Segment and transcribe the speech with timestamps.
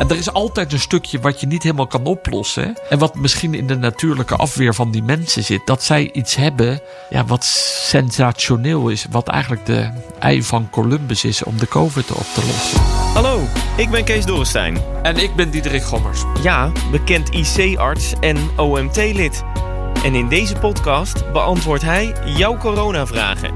[0.00, 2.76] En er is altijd een stukje wat je niet helemaal kan oplossen.
[2.88, 5.66] En wat misschien in de natuurlijke afweer van die mensen zit.
[5.66, 6.80] Dat zij iets hebben
[7.10, 9.06] ja, wat sensationeel is.
[9.10, 12.80] Wat eigenlijk de ei van Columbus is om de COVID op te lossen.
[13.14, 13.40] Hallo,
[13.76, 14.78] ik ben Kees Dorrestein.
[15.02, 16.24] En ik ben Diederik Gommers.
[16.42, 19.42] Ja, bekend IC-arts en OMT-lid.
[20.04, 23.52] En in deze podcast beantwoordt hij jouw coronavragen.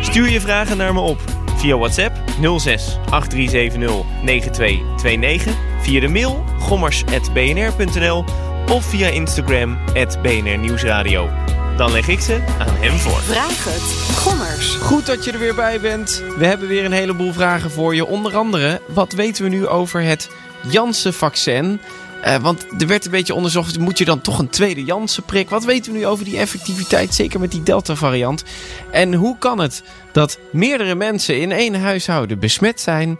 [0.00, 1.20] Stuur je vragen naar me op
[1.56, 2.16] via WhatsApp
[2.58, 8.24] 06 8370 9229, via de mail gommers.bnr.nl
[8.70, 9.78] of via Instagram
[10.22, 11.30] BNR Nieuwsradio.
[11.76, 13.20] Dan leg ik ze aan hem voor.
[13.20, 14.16] Vraag het.
[14.16, 14.74] Gommers.
[14.74, 16.22] Goed dat je er weer bij bent.
[16.38, 18.06] We hebben weer een heleboel vragen voor je.
[18.06, 20.30] Onder andere, wat weten we nu over het
[20.70, 21.80] Janssen-vaccin?
[22.24, 25.50] Uh, want er werd een beetje onderzocht, moet je dan toch een tweede Janssen-prik?
[25.50, 28.44] Wat weten we nu over die effectiviteit, zeker met die Delta-variant?
[28.90, 33.18] En hoe kan het dat meerdere mensen in één huishouden besmet zijn,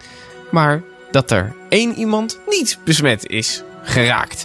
[0.51, 4.45] maar dat er één iemand niet besmet is geraakt?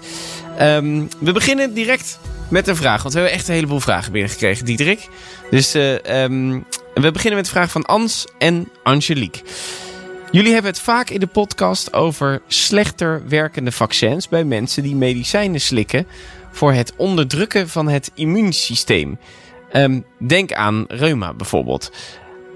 [0.61, 2.19] Um, we beginnen direct
[2.49, 5.07] met een vraag, want we hebben echt een heleboel vragen binnengekregen, Diederik.
[5.51, 9.41] Dus uh, um, we beginnen met de vraag van Ans en Angelique.
[10.31, 15.61] Jullie hebben het vaak in de podcast over slechter werkende vaccins bij mensen die medicijnen
[15.61, 16.07] slikken
[16.51, 19.19] voor het onderdrukken van het immuunsysteem.
[19.73, 21.91] Um, denk aan reuma bijvoorbeeld.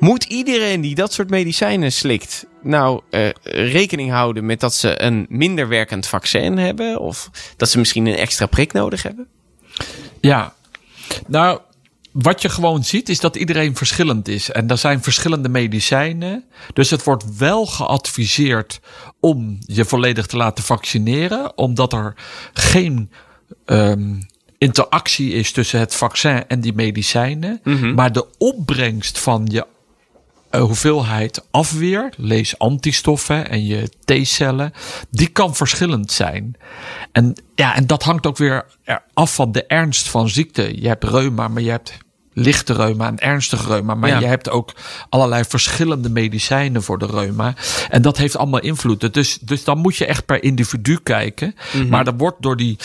[0.02, 5.26] Moet iedereen die dat soort medicijnen slikt nou uh, rekening houden met dat ze een
[5.30, 7.00] minder werkend vaccin hebben?
[7.00, 9.28] Of dat ze misschien een extra prik nodig hebben?
[10.22, 10.54] Ja,
[11.28, 11.60] nou,
[12.12, 14.52] wat je gewoon ziet is dat iedereen verschillend is.
[14.52, 16.44] En er zijn verschillende medicijnen.
[16.74, 18.80] Dus het wordt wel geadviseerd
[19.20, 21.58] om je volledig te laten vaccineren.
[21.58, 22.14] Omdat er
[22.54, 23.12] geen
[23.66, 24.28] um,
[24.58, 27.60] interactie is tussen het vaccin en die medicijnen.
[27.64, 27.94] Mm -hmm.
[27.94, 29.66] Maar de opbrengst van je
[30.60, 34.74] hoeveelheid afweer, lees antistoffen en je T-cellen,
[35.10, 36.56] die kan verschillend zijn.
[37.12, 38.66] En ja, en dat hangt ook weer
[39.14, 40.82] af van de ernst van ziekte.
[40.82, 41.98] Je hebt reuma, maar je hebt
[42.34, 43.96] lichte reuma en ernstige reuma.
[43.96, 44.20] Maar ja.
[44.20, 44.74] je hebt ook
[45.10, 47.54] allerlei verschillende medicijnen voor de reuma.
[47.90, 49.14] En dat heeft allemaal invloed.
[49.14, 51.56] Dus, dus dan moet je echt per individu kijken.
[51.74, 51.90] Mm -hmm.
[51.90, 52.78] Maar er wordt door die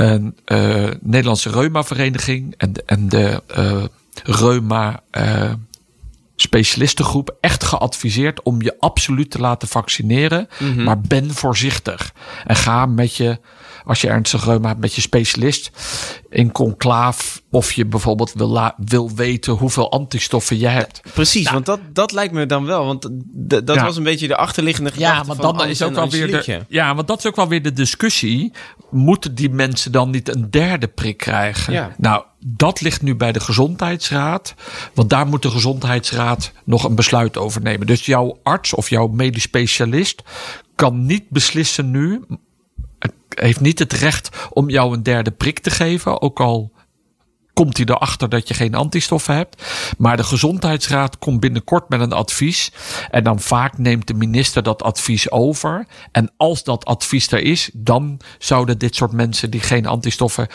[0.00, 0.14] uh,
[0.46, 3.84] uh, Nederlandse Reuma-vereniging en, en de uh,
[4.24, 5.02] Reuma
[6.40, 10.48] specialistengroep echt geadviseerd om je absoluut te laten vaccineren.
[10.58, 10.84] Mm -hmm.
[10.84, 12.14] Maar ben voorzichtig.
[12.44, 13.38] En ga met je,
[13.90, 15.70] als je ernstig reuma hebt, met je specialist
[16.28, 17.42] in conclaaf.
[17.50, 21.00] Of je bijvoorbeeld wil, wil weten hoeveel antistoffen je hebt.
[21.14, 22.84] Precies, nou, want dat, dat lijkt me dan wel.
[22.86, 23.84] Want dat ja.
[23.84, 26.94] was een beetje de achterliggende gedachte ja, maar dan is ook wel weer de, Ja,
[26.94, 28.52] want dat is ook wel weer de discussie.
[28.90, 31.72] Moeten die mensen dan niet een derde prik krijgen?
[31.72, 31.94] Ja.
[31.96, 34.54] Nou, dat ligt nu bij de gezondheidsraad.
[34.94, 37.86] Want daar moet de gezondheidsraad nog een besluit over nemen.
[37.86, 40.22] Dus jouw arts of jouw medisch specialist
[40.74, 42.20] kan niet beslissen nu.
[43.28, 46.22] Heeft niet het recht om jou een derde prik te geven.
[46.22, 46.72] Ook al
[47.52, 49.62] komt hij erachter dat je geen antistoffen hebt.
[49.98, 52.72] Maar de gezondheidsraad komt binnenkort met een advies.
[53.10, 55.86] En dan vaak neemt de minister dat advies over.
[56.12, 60.46] En als dat advies er is, dan zouden dit soort mensen die geen antistoffen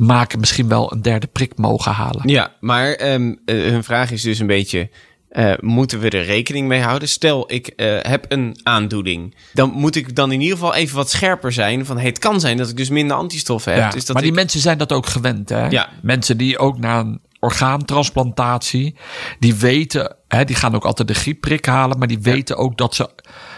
[0.00, 2.28] maken misschien wel een derde prik mogen halen.
[2.28, 4.90] Ja, maar um, uh, hun vraag is dus een beetje...
[5.38, 7.08] Uh, moeten we er rekening mee houden?
[7.08, 9.34] Stel, ik uh, heb een aandoening.
[9.52, 11.86] Dan moet ik dan in ieder geval even wat scherper zijn.
[11.86, 13.82] Van hey, het kan zijn dat ik dus minder antistoffen heb.
[13.82, 14.38] Ja, dus dat maar die ik...
[14.38, 15.48] mensen zijn dat ook gewend.
[15.48, 15.68] Hè?
[15.68, 15.88] Ja.
[16.02, 18.94] Mensen die ook na een orgaantransplantatie.
[19.38, 21.98] Die weten, die gaan ook altijd de griepprik halen.
[21.98, 22.62] Maar die weten ja.
[22.62, 23.10] ook dat ze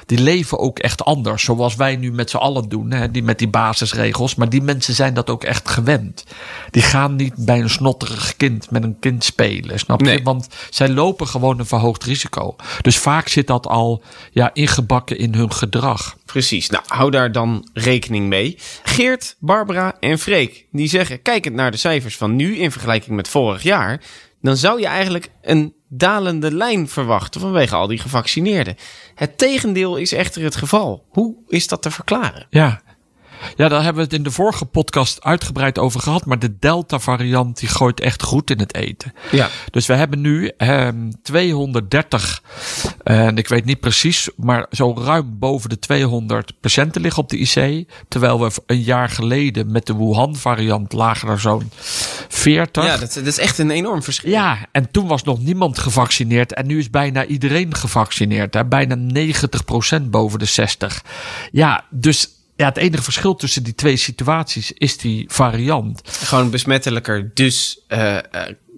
[0.06, 1.44] die leven ook echt anders.
[1.44, 4.34] Zoals wij nu met z'n allen doen, hè, die met die basisregels.
[4.34, 6.24] Maar die mensen zijn dat ook echt gewend.
[6.70, 10.06] Die gaan niet bij een snotterig kind met een kind spelen, snap je?
[10.06, 10.22] Nee.
[10.22, 12.56] Want zij lopen gewoon een verhoogd risico.
[12.80, 16.16] Dus vaak zit dat al ja, ingebakken in hun gedrag.
[16.24, 18.58] Precies, nou hou daar dan rekening mee.
[18.82, 21.22] Geert, Barbara en Freek, die zeggen...
[21.22, 24.00] kijkend naar de cijfers van nu in vergelijking met vorig jaar...
[24.40, 28.76] dan zou je eigenlijk een dalende lijn verwachten vanwege al die gevaccineerden.
[29.14, 31.06] Het tegendeel is echter het geval.
[31.08, 32.46] Hoe is dat te verklaren?
[32.50, 32.80] Ja,
[33.56, 36.24] ja, daar hebben we het in de vorige podcast uitgebreid over gehad.
[36.24, 39.14] Maar de Delta-variant die gooit echt goed in het eten.
[39.30, 39.48] Ja.
[39.70, 40.88] Dus we hebben nu eh,
[41.22, 42.42] 230,
[43.02, 47.38] en ik weet niet precies, maar zo ruim boven de 200 patiënten liggen op de
[47.38, 47.88] IC.
[48.08, 51.70] Terwijl we een jaar geleden met de Wuhan-variant lagen er zo'n
[52.28, 52.84] 40.
[52.84, 54.30] Ja, dat, dat, is echt een enorm verschil.
[54.30, 56.54] Ja, en toen was nog niemand gevaccineerd.
[56.54, 58.54] En nu is bijna iedereen gevaccineerd.
[58.54, 58.64] Hè?
[58.64, 58.96] Bijna
[60.00, 61.04] 90% boven de 60.
[61.50, 62.28] Ja, dus
[62.58, 66.00] ja, het enige verschil tussen die twee situaties is die variant.
[66.04, 67.30] Gewoon besmettelijker.
[67.34, 68.20] Dus uh, uh,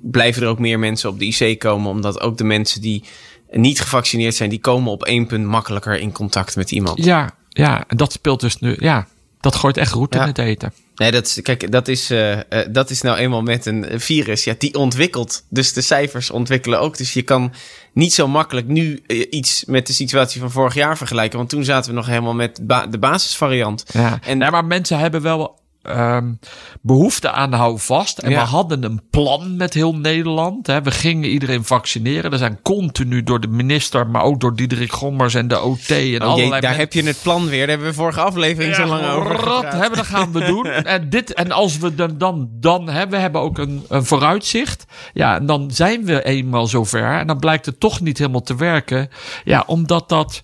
[0.03, 1.91] blijven er ook meer mensen op de IC komen.
[1.91, 3.05] Omdat ook de mensen die
[3.51, 7.05] niet gevaccineerd zijn, die komen op één punt makkelijker in contact met iemand.
[7.05, 8.77] Ja, Ja, en dat speelt dus nu.
[8.79, 9.07] Ja,
[9.41, 10.21] dat gooit echt roet Ja.
[10.21, 10.73] in het eten.
[11.01, 12.39] Nee, dat is, kijk, dat is, eh,
[12.71, 14.45] dat is nou eenmaal met een virus.
[14.45, 15.43] Ja, die ontwikkelt.
[15.49, 16.97] Dus de cijfers ontwikkelen ook.
[16.97, 17.53] Dus je kan
[17.93, 21.39] niet zo makkelijk nu eh, iets met de situatie van vorig jaar vergelijken.
[21.39, 23.85] Want toen zaten we nog helemaal met ba- de basisvariant.
[23.93, 24.19] Ja.
[24.23, 26.33] En- nee, maar mensen hebben wel ehm,
[26.81, 28.19] behoefte aan hou vast.
[28.19, 28.41] En Ja.
[28.43, 30.67] we hadden een plan met heel Nederland.
[30.67, 30.83] Hè.
[30.83, 32.33] We gingen iedereen vaccineren.
[32.33, 35.97] Er zijn continu door de minister, maar ook door Diederik Gommers en de OT en
[35.97, 37.59] Oh, jee, allerlei daar heb je het plan weer.
[37.61, 39.73] Daar hebben we vorige aflevering zo lang over gepraat.
[39.73, 40.67] hebben, dat gaan we doen.
[40.91, 44.85] En, dit, en als we dan, dan, dan hebben, we hebben ook een, een vooruitzicht.
[45.13, 47.19] Ja, en dan zijn we eenmaal zover.
[47.19, 49.09] En dan blijkt het toch niet helemaal te werken.
[49.45, 50.43] Ja, omdat dat,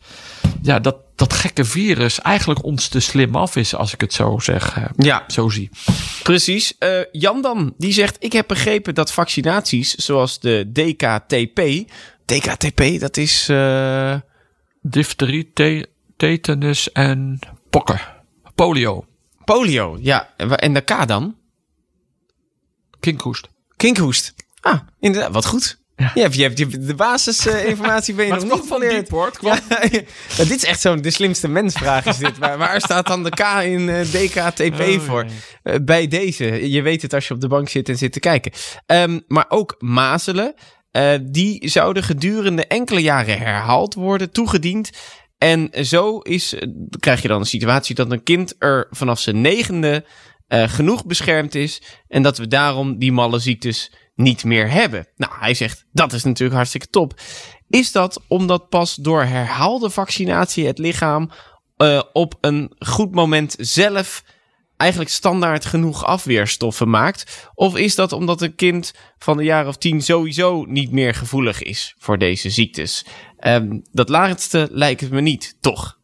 [0.63, 4.39] ja, dat, dat gekke virus eigenlijk ons te slim af is, als ik het zo
[4.39, 4.77] zeg.
[4.77, 5.71] eh, Ja, Zo zie.
[6.23, 6.79] precies.
[6.79, 8.17] Eh, Jan dan, die zegt...
[8.19, 11.61] Ik heb begrepen dat vaccinaties zoals de DKTP...
[12.25, 13.49] DKTP, dat is...
[13.49, 14.15] eh,
[14.81, 17.39] Difterie, te- tetanus en
[17.71, 18.01] pokken.
[18.55, 19.05] Polio.
[19.45, 19.99] polio.
[20.01, 21.37] Ja, en de K dan?
[23.01, 23.49] Kinkhoest.
[23.77, 24.35] Kinkhoest.
[24.61, 25.79] Ah, inderdaad, wat goed.
[25.97, 26.11] Ja.
[26.15, 29.33] Je hebt, je hebt, de basisinformatie ben je nog niet van diep, hoor.
[29.41, 29.59] Ja,
[30.37, 32.39] dit is echt zo'n de slimste mensvraag is dit.
[32.39, 35.27] Waar, waar staat dan de K in eh, DKTP Oh, voor?
[35.63, 36.71] Eh, bij deze.
[36.71, 38.53] Je weet het als je op de bank zit en zit te kijken.
[38.87, 40.55] Ehm, maar ook mazelen.
[40.91, 44.91] eh, die zouden gedurende enkele jaren herhaald worden, toegediend.
[45.39, 46.55] En zo is,
[47.01, 50.05] krijg je dan een situatie dat een kind er vanaf zijn negende
[50.49, 51.83] genoeg beschermd is.
[52.09, 55.07] En dat we daarom die malle ziektes niet meer hebben.
[55.17, 57.21] Nou, hij zegt dat is natuurlijk hartstikke top.
[57.69, 61.31] Is dat omdat pas door herhaalde vaccinatie het lichaam
[61.77, 64.25] eh, op een goed moment zelf
[64.77, 67.51] eigenlijk standaard genoeg afweerstoffen maakt?
[67.55, 71.63] Of is dat omdat een kind van een jaar of tien sowieso niet meer gevoelig
[71.63, 73.05] is voor deze ziektes?
[73.39, 75.99] Ehm, dat laatste lijkt het me niet, toch?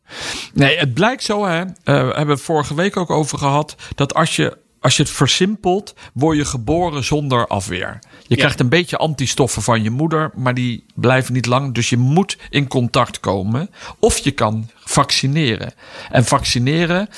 [0.53, 1.65] Nee, het blijkt zo, hè.
[1.65, 3.75] we hebben vorige week ook over gehad.
[3.95, 7.99] Dat als je, als je het versimpelt, word je geboren zonder afweer.
[8.27, 11.75] Je krijgt een beetje antistoffen van je moeder, maar die blijven niet lang.
[11.75, 13.71] Dus je moet in contact komen.
[13.99, 15.73] Of je kan vaccineren.
[16.11, 17.09] En vaccineren.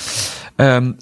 [0.56, 0.92] ehm,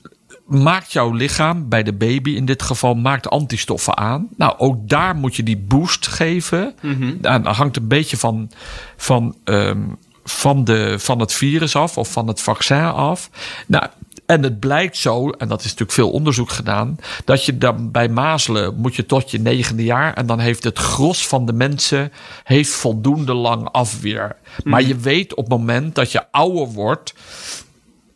[0.47, 4.29] maakt jouw lichaam, bij de baby in dit geval, maakt antistoffen aan.
[4.37, 6.75] Nou, ook daar moet je die boost geven.
[7.21, 8.51] Nou, dat hangt een beetje van,
[8.97, 9.81] van, ehm,
[10.25, 13.31] van, de, van het virus af of van het vaccin af.
[13.67, 13.87] Nou,
[14.27, 18.09] en het blijkt zo, en dat is natuurlijk veel onderzoek gedaan, dat je dan bij
[18.09, 22.13] mazelen moet je tot je negende jaar en dan heeft het gros van de mensen
[22.45, 24.37] heeft voldoende lang afweer.
[24.65, 27.15] Maar je weet op het moment dat je ouder wordt,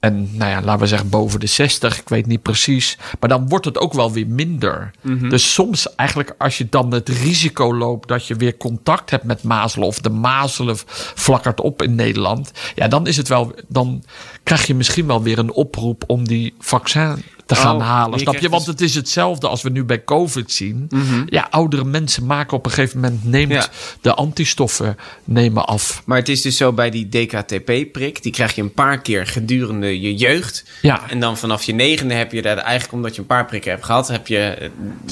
[0.07, 2.99] en nou ja, laten we zeggen boven de 60, ik weet niet precies.
[3.21, 4.91] Maar dan wordt het ook wel weer minder.
[5.29, 9.43] Dus soms eigenlijk als je dan het risico loopt dat je weer contact hebt met
[9.43, 10.77] mazelen of de mazelen
[11.15, 12.51] flakkert op in Nederland.
[12.75, 14.05] Ja, dan is het wel, dan
[14.43, 18.19] krijg je misschien wel weer een oproep om die vaccin te gaan Oh, halen.
[18.21, 18.49] Snap je?
[18.49, 20.89] Want dus- het is hetzelfde als we nu bij COVID zien.
[21.27, 23.69] Ja, oudere mensen maken op een gegeven moment neemt Ja.
[24.01, 26.03] de antistoffen nemen af.
[26.05, 30.01] Maar het is dus zo bij die DKTP-prik, die krijg je een paar keer gedurende
[30.01, 30.65] je jeugd.
[30.83, 31.01] Ja.
[31.11, 33.85] En dan vanaf je negende heb je daar eigenlijk omdat je een paar prikken hebt
[33.85, 34.39] gehad, heb je,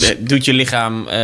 [0.00, 1.16] eh, doet je lichaam, eh,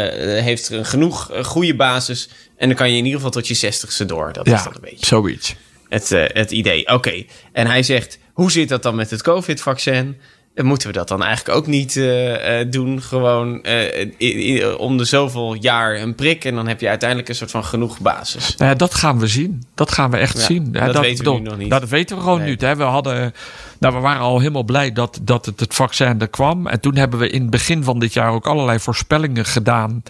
[0.42, 2.28] heeft er een genoeg eh, goede basis.
[2.56, 4.32] En dan kan je in ieder geval tot je zestigste door.
[4.32, 5.54] Dat is Ja, dan een beetje zoiets.
[5.88, 6.88] het, eh, het idee.
[6.88, 7.24] Oké.
[7.52, 10.16] En hij zegt, hoe zit dat dan met het COVID-vaccin?
[10.54, 13.02] Moeten we dat dan eigenlijk ook niet eh, eh, doen?
[13.02, 17.50] Gewoon eh, om de zoveel jaar een prik en dan heb je uiteindelijk een soort
[17.50, 18.56] van genoeg basis.
[18.56, 19.62] Nou ja, dat gaan we zien.
[19.74, 20.68] Dat gaan we echt Ja, zien.
[20.72, 21.70] Ja, dat weten we nog niet.
[21.70, 22.48] Dat weten we gewoon Nee.
[22.48, 22.60] niet.
[22.60, 22.76] Hè.
[22.76, 23.34] We, hadden,
[23.78, 26.66] nou, we waren al helemaal blij dat, dat het, het vaccin er kwam.
[26.66, 30.02] En toen hebben we in het begin van dit jaar ook allerlei voorspellingen gedaan.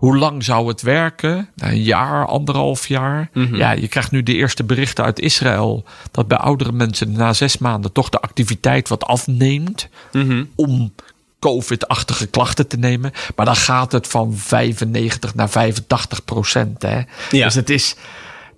[0.00, 1.48] Hoe lang zou het werken?
[1.54, 3.30] Nou, Een jaar, anderhalf jaar.
[3.32, 3.56] Mhm.
[3.56, 5.84] Ja, je krijgt nu de eerste berichten uit Israël.
[6.10, 9.88] Dat bij oudere mensen na zes maanden toch de activiteit wat afneemt.
[10.12, 10.44] Mhm.
[10.54, 10.92] Om
[11.38, 13.12] COVID-achtige klachten te nemen.
[13.36, 16.82] Maar dan gaat het van 95 naar 85 procent.
[16.82, 17.00] Hè?
[17.30, 17.44] Ja.
[17.44, 17.96] Dus het is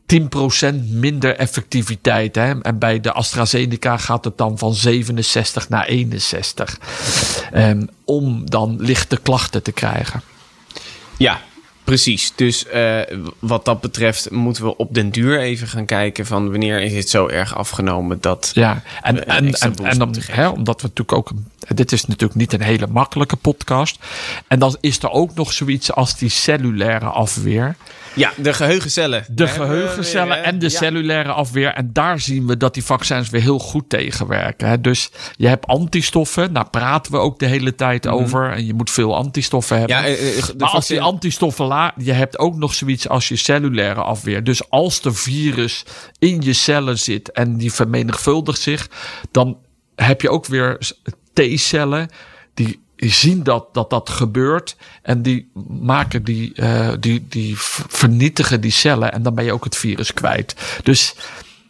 [0.07, 2.35] 10% minder effectiviteit.
[2.35, 2.61] Hè?
[2.61, 6.79] En bij de AstraZeneca gaat het dan van 67 naar 61.
[7.53, 10.23] Ehm, om dan lichte klachten te krijgen.
[11.23, 11.39] Ja,
[11.85, 12.33] precies.
[12.37, 13.01] Dus eh,
[13.39, 17.09] wat dat betreft moeten we op den duur even gaan kijken van wanneer is het
[17.09, 18.51] zo erg afgenomen dat...
[18.55, 21.31] Ja, en, en, en, en dan, hè, omdat we natuurlijk ook.
[21.75, 23.99] Dit is natuurlijk niet een hele makkelijke podcast.
[24.47, 27.77] En dan is er ook nog zoiets als die cellulaire afweer.
[28.15, 29.25] Ja, de geheugencellen.
[29.29, 30.77] De geheugencellen weer, en de Ja.
[30.79, 31.75] cellulaire afweer.
[31.75, 34.69] En daar zien we dat die vaccins weer heel goed tegenwerken.
[34.69, 34.81] Hè.
[34.81, 36.53] Dus je hebt antistoffen.
[36.53, 38.51] Daar praten we ook de hele tijd over.
[38.51, 39.97] En je moet veel antistoffen hebben.
[39.97, 43.37] Ja, eh, eh, de als die antistoffen la, je hebt ook nog zoiets als je
[43.37, 44.45] cellulaire afweer.
[44.45, 45.85] Dus als de virus
[46.19, 48.91] in je cellen zit en die vermenigvuldigt zich,
[49.31, 49.59] dan
[49.95, 50.79] heb je ook weer
[51.33, 52.09] T-cellen
[52.55, 57.55] die zien dat, dat dat gebeurt en die maken die, uh, die, die
[57.89, 60.81] vernietigen die cellen en dan ben je ook het virus kwijt.
[60.83, 61.15] Dus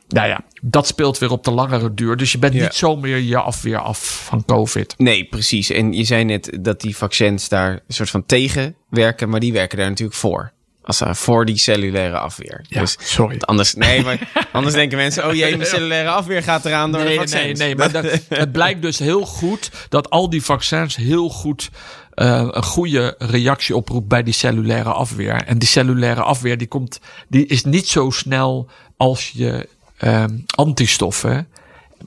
[0.09, 2.17] nou ja, dat speelt weer op de langere duur.
[2.17, 4.95] Dus je bent niet zo meer je afweer af van COVID.
[4.99, 5.71] Nee, precies.
[5.71, 9.53] En je zei net dat die vaccins daar een soort van tegen werken, maar die
[9.53, 10.53] werken daar natuurlijk voor.
[10.83, 12.65] Als uh, voor die cellulaire afweer.
[12.69, 13.37] Ja, dus, sorry.
[13.41, 17.13] Anders, nee, maar anders denken mensen: oh jee, mijn cellulaire afweer gaat eraan door nee,
[17.13, 17.59] de vaccins.
[17.59, 21.71] Nee, nee, maar dat, het blijkt dus heel goed dat al die vaccins heel goed
[22.15, 25.43] uh, een goede reactie oproept bij die cellulaire afweer.
[25.43, 29.69] En die cellulaire afweer die komt, die is niet zo snel als je
[30.05, 31.49] uh, antistoffen.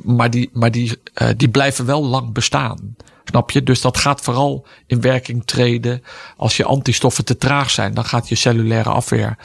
[0.04, 2.96] Maar die, maar die, uh, die blijven wel lang bestaan.
[3.24, 3.64] Snap je?
[3.64, 6.04] Dus dat gaat vooral in werking treden
[6.38, 7.94] als je antistoffen te traag zijn.
[7.94, 9.38] Dan gaat je cellulaire afweer,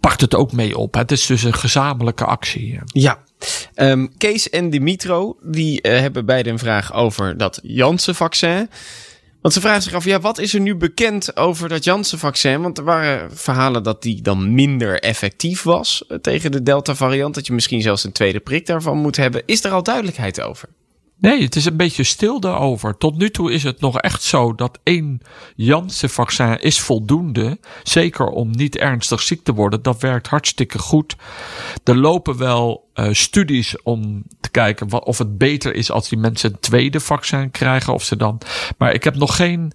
[0.00, 0.94] pakt het ook mee op.
[0.94, 2.78] Het is dus een gezamenlijke actie.
[2.84, 3.18] Ja.
[3.74, 8.70] Um, Kees en Dimitro, die uh, hebben beide een vraag over dat Janssen-vaccin.
[9.42, 12.62] Want ze vragen zich af, ja, wat is er nu bekend over dat Janssen-vaccin?
[12.62, 17.34] Want er waren verhalen dat die dan minder effectief was eh, tegen de Delta-variant.
[17.34, 19.42] Dat je misschien zelfs een tweede prik daarvan moet hebben.
[19.46, 20.68] Is er al duidelijkheid over?
[21.22, 22.96] Nee, het is een beetje stil daarover.
[22.96, 25.20] Tot nu toe is het nog echt zo dat één
[25.56, 27.58] Janssen-vaccin is voldoende.
[27.82, 29.82] Zeker om niet ernstig ziek te worden.
[29.82, 31.16] Dat werkt hartstikke goed.
[31.84, 36.52] Er lopen wel uh, studies om te kijken of het beter is als die mensen
[36.52, 37.92] een tweede vaccin krijgen.
[37.92, 38.40] Of ze dan.
[38.78, 39.72] Maar ik heb nog geen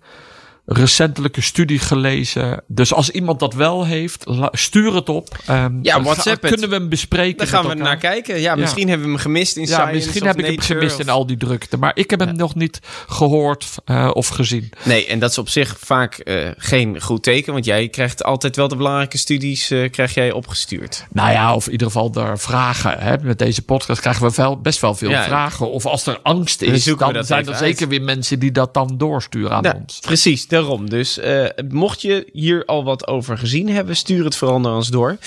[0.69, 2.63] recentelijke studie gelezen.
[2.67, 5.37] Dus als iemand dat wel heeft, stuur het op.
[5.49, 6.43] Um, ja, WhatsApp.
[6.43, 7.37] Ga, kunnen we hem bespreken?
[7.37, 8.39] Daar gaan we naar kijken.
[8.39, 8.89] Ja, misschien ja.
[8.89, 11.01] hebben we hem gemist in ja, Science Misschien heb ik hem gemist of...
[11.01, 11.77] in al die drukte.
[11.77, 14.69] Maar ik heb hem nog niet gehoord uh, of gezien.
[14.83, 17.53] Nee, en dat is op zich vaak uh, geen goed teken.
[17.53, 21.05] Want jij krijgt altijd wel de belangrijke studies uh, krijg jij opgestuurd.
[21.11, 22.99] Nou ja, of in ieder geval er vragen.
[22.99, 23.17] Hè.
[23.17, 25.71] Met deze podcast krijgen we wel, best wel veel vragen.
[25.71, 27.57] Of als er angst is, dan, dan zijn er uit.
[27.57, 29.99] zeker weer mensen die dat dan doorsturen aan ons.
[29.99, 30.47] Precies,
[30.85, 34.87] Dus uh, mocht je hier al wat over gezien hebben, stuur het vooral naar ons
[34.87, 35.17] door.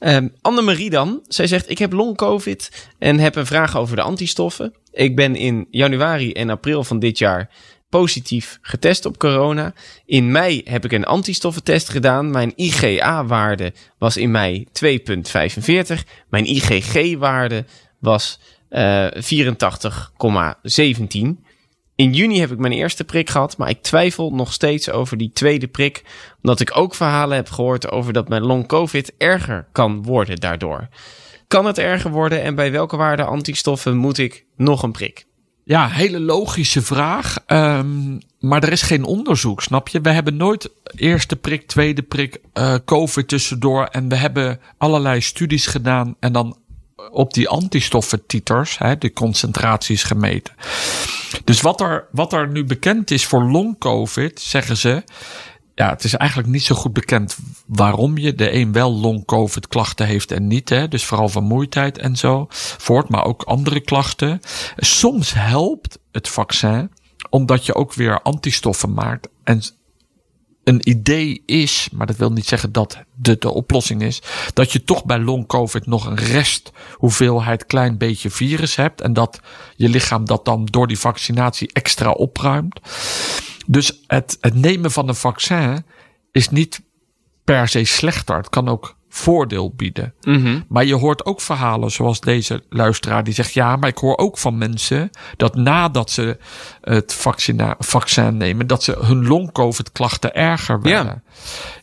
[0.00, 4.74] Um, Annemarie dan, zij zegt: Ik heb long-COVID en heb een vraag over de antistoffen.
[4.92, 7.50] Ik ben in januari en april van dit jaar
[7.88, 9.72] positief getest op corona.
[10.06, 12.30] In mei heb ik een antistoffentest gedaan.
[12.30, 14.90] Mijn IgA-waarde was in mei 2,45.
[16.28, 17.64] Mijn IgG-waarde
[17.98, 18.38] was
[18.70, 19.10] uh, 84,17.
[21.98, 25.30] In juni heb ik mijn eerste prik gehad, maar ik twijfel nog steeds over die
[25.32, 26.04] tweede prik,
[26.42, 30.88] omdat ik ook verhalen heb gehoord over dat mijn long COVID erger kan worden daardoor.
[31.48, 35.26] Kan het erger worden en bij welke waarde antistoffen moet ik nog een prik?
[35.64, 37.36] Ja, hele logische vraag.
[37.46, 40.00] Um, maar er is geen onderzoek, snap je?
[40.00, 43.84] We hebben nooit eerste prik, tweede prik, uh, COVID tussendoor.
[43.84, 46.58] En we hebben allerlei studies gedaan en dan
[47.10, 50.54] op die antistoffentiters, hè, de concentraties gemeten.
[51.44, 55.02] Dus wat er, wat er nu bekend is voor long-covid, zeggen ze.
[55.74, 57.36] Ja, het is eigenlijk niet zo goed bekend
[57.66, 60.68] waarom je de een wel long-covid klachten heeft en niet.
[60.68, 60.88] Hè?
[60.88, 62.46] Dus vooral vermoeidheid en zo
[62.78, 64.40] voort, maar ook andere klachten.
[64.76, 66.90] Soms helpt het vaccin
[67.30, 69.28] omdat je ook weer antistoffen maakt.
[69.44, 69.62] En
[70.68, 74.22] een idee is, maar dat wil niet zeggen dat de, de oplossing is,
[74.52, 79.12] dat je toch bij long COVID nog een rest hoeveelheid klein beetje virus hebt en
[79.12, 79.40] dat
[79.76, 82.80] je lichaam dat dan door die vaccinatie extra opruimt.
[83.66, 85.84] Dus het, het nemen van een vaccin
[86.32, 86.82] is niet
[87.44, 88.36] per se slechter.
[88.36, 90.14] Het kan ook voordeel bieden.
[90.20, 90.64] Mm-hmm.
[90.68, 94.38] Maar je hoort ook verhalen zoals deze luisteraar die zegt: ja, maar ik hoor ook
[94.38, 96.38] van mensen dat nadat ze
[96.80, 101.22] het vaccina- vaccin nemen, dat ze hun long-covid klachten erger werden.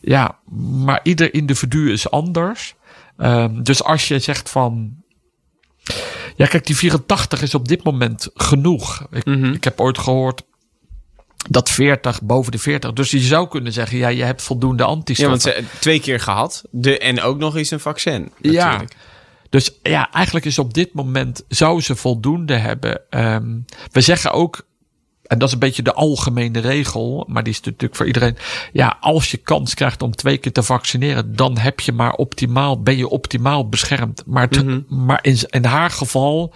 [0.00, 0.38] ja,
[0.84, 2.74] maar ieder individu is anders.
[3.18, 5.04] Um, dus als je zegt van.
[6.36, 9.06] Ja, kijk, die 84 is op dit moment genoeg.
[9.10, 9.52] Ik, mm-hmm.
[9.52, 10.42] ik heb ooit gehoord
[11.48, 12.92] dat 40 boven de 40.
[12.92, 15.50] Dus je zou kunnen zeggen, ja, je hebt voldoende antistoffen.
[15.50, 16.64] Ja, want ze twee keer gehad.
[16.70, 18.32] De, en ook nog eens een vaccin.
[18.40, 18.84] Ja.
[19.50, 23.00] Dus ja, eigenlijk is op dit moment zou ze voldoende hebben.
[23.10, 24.66] Um, we zeggen ook,
[25.22, 28.36] en dat is een beetje de algemene regel, maar die is natuurlijk voor iedereen.
[28.72, 32.82] Ja, als je kans krijgt om twee keer te vaccineren, dan heb je maar optimaal,
[32.82, 34.22] ben je optimaal beschermd.
[34.26, 34.86] Maar, mm-hmm.
[34.88, 36.54] maar in, in haar geval,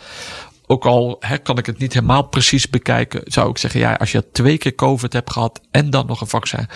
[0.70, 4.12] ook al hè, kan ik het niet helemaal precies bekijken, zou ik zeggen, ja, als
[4.12, 6.68] je twee keer COVID hebt gehad en dan nog een vaccin,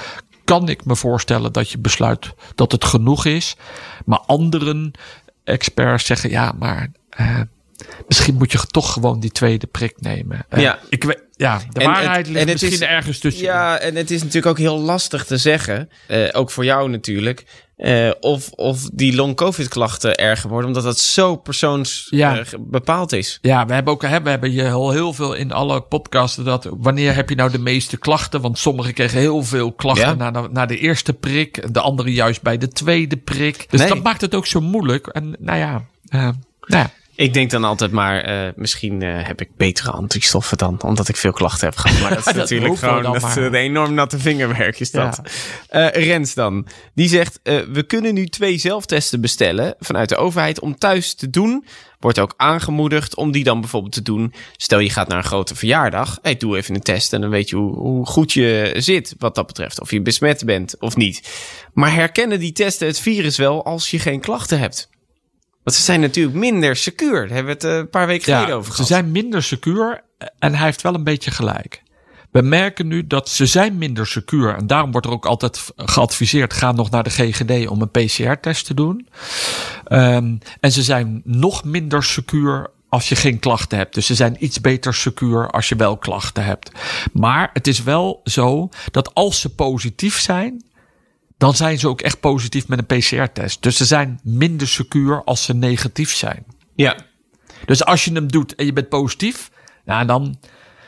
[0.44, 3.56] kan ik me voorstellen dat je besluit dat het genoeg is.
[4.04, 4.90] Maar anderen,
[5.44, 6.88] experts, zeggen, ja, maar
[7.20, 7.40] uh,
[8.08, 10.46] misschien moet je toch gewoon die tweede prik nemen.
[10.48, 10.78] Eh, Ja.
[10.88, 13.44] ik ja, de En waarheid het- ligt en misschien is- ergens tussen.
[13.44, 17.44] Ja, en het is natuurlijk ook heel lastig te zeggen, eh, ook voor jou natuurlijk,
[17.76, 22.38] eh, of, of die long-covid-klachten erger worden, omdat dat zo persoons Ja.
[22.38, 23.38] eh, bepaald is.
[23.42, 26.68] Ja, we hebben ook hè, we hebben hier al heel veel in alle podcasten dat
[26.70, 28.40] wanneer heb je nou de meeste klachten?
[28.40, 30.14] Want sommigen kregen heel veel klachten Ja.
[30.14, 33.66] na, de, na de eerste prik, de anderen juist bij de tweede prik.
[33.70, 33.88] Dus Nee.
[33.88, 35.06] dat maakt het ook zo moeilijk.
[35.06, 36.32] En nou ja, eh, nou
[36.66, 36.90] ja.
[37.16, 41.16] Ik denk dan altijd maar, eh, misschien eh, heb ik betere antistoffen dan, omdat ik
[41.16, 42.00] veel klachten heb gehad.
[42.00, 43.36] Maar dat is Dat natuurlijk gewoon dat, maar.
[43.36, 45.20] een enorm natte vingerwerk is dat.
[45.68, 47.40] Eh, Rens dan, die zegt,
[47.72, 51.64] we kunnen nu twee zelftesten bestellen vanuit de overheid om thuis te doen.
[51.98, 54.34] Wordt ook aangemoedigd om die dan bijvoorbeeld te doen.
[54.56, 56.18] Stel je gaat naar een grote verjaardag.
[56.22, 59.34] Hey, doe even een test en dan weet je hoe, hoe goed je zit wat
[59.34, 59.80] dat betreft.
[59.80, 61.30] Of je besmet bent of niet.
[61.72, 64.88] Maar herkennen die testen het virus wel als je geen klachten hebt?
[65.64, 67.28] Want ze zijn natuurlijk minder secuur.
[67.28, 68.88] Daar hebben we het eh, een paar weken geleden over ze gehad.
[68.88, 70.04] zijn minder secuur
[70.38, 71.82] en hij heeft wel een beetje gelijk.
[72.30, 76.52] We merken nu dat ze zijn minder secuur en daarom wordt er ook altijd geadviseerd:
[76.52, 79.08] ga nog naar de GGD om een PCR-test te doen.
[79.84, 83.94] Ehm, en ze zijn nog minder secuur als je geen klachten hebt.
[83.94, 86.70] Dus ze zijn iets beter secuur als je wel klachten hebt.
[87.12, 90.64] Maar het is wel zo dat als ze positief zijn,
[91.38, 93.62] dan zijn ze ook echt positief met een PCR-test.
[93.62, 96.44] Dus ze zijn minder secuur als ze negatief zijn.
[96.76, 96.96] Ja,
[97.66, 99.50] Dus als je hem doet en je bent positief,
[99.84, 100.38] nou dan,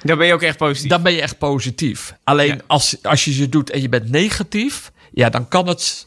[0.02, 0.90] dan ben je ook echt positief.
[0.90, 2.14] dan ben je echt positief.
[2.24, 2.60] Alleen Ja.
[2.66, 6.06] als, als je ze doet en je bent negatief, ja, dan kan het